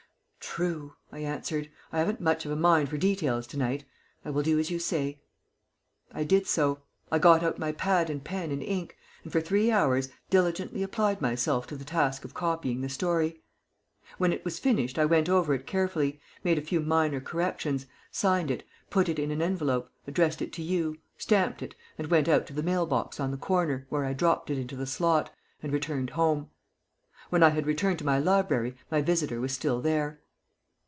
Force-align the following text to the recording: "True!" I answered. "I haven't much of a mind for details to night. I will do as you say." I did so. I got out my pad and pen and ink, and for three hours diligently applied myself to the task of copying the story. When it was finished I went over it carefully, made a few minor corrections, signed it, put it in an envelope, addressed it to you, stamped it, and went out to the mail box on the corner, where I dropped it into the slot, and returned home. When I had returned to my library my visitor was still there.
"True!" 0.43 0.95
I 1.13 1.19
answered. 1.19 1.71
"I 1.93 1.99
haven't 1.99 2.19
much 2.19 2.45
of 2.45 2.51
a 2.51 2.57
mind 2.57 2.89
for 2.89 2.97
details 2.97 3.47
to 3.47 3.57
night. 3.57 3.85
I 4.25 4.31
will 4.31 4.41
do 4.43 4.59
as 4.59 4.69
you 4.69 4.79
say." 4.79 5.21
I 6.11 6.25
did 6.25 6.45
so. 6.45 6.79
I 7.09 7.19
got 7.19 7.41
out 7.41 7.57
my 7.57 7.71
pad 7.71 8.09
and 8.09 8.21
pen 8.21 8.51
and 8.51 8.61
ink, 8.61 8.97
and 9.23 9.31
for 9.31 9.39
three 9.39 9.71
hours 9.71 10.09
diligently 10.29 10.83
applied 10.83 11.21
myself 11.21 11.67
to 11.67 11.77
the 11.77 11.85
task 11.85 12.25
of 12.25 12.33
copying 12.33 12.81
the 12.81 12.89
story. 12.89 13.41
When 14.17 14.33
it 14.33 14.43
was 14.43 14.59
finished 14.59 14.99
I 14.99 15.05
went 15.05 15.29
over 15.29 15.53
it 15.53 15.65
carefully, 15.65 16.19
made 16.43 16.57
a 16.57 16.61
few 16.63 16.81
minor 16.81 17.21
corrections, 17.21 17.85
signed 18.11 18.51
it, 18.51 18.65
put 18.89 19.07
it 19.07 19.19
in 19.19 19.31
an 19.31 19.41
envelope, 19.41 19.89
addressed 20.05 20.41
it 20.41 20.51
to 20.53 20.61
you, 20.63 20.97
stamped 21.17 21.61
it, 21.61 21.75
and 21.97 22.07
went 22.07 22.27
out 22.27 22.45
to 22.47 22.53
the 22.53 22.63
mail 22.63 22.85
box 22.85 23.21
on 23.21 23.31
the 23.31 23.37
corner, 23.37 23.85
where 23.87 24.03
I 24.03 24.11
dropped 24.11 24.49
it 24.49 24.57
into 24.57 24.75
the 24.75 24.87
slot, 24.87 25.33
and 25.63 25.71
returned 25.71 26.09
home. 26.09 26.49
When 27.29 27.41
I 27.43 27.49
had 27.51 27.65
returned 27.65 27.99
to 27.99 28.05
my 28.05 28.19
library 28.19 28.75
my 28.89 29.01
visitor 29.01 29.39
was 29.39 29.53
still 29.53 29.79
there. 29.79 30.19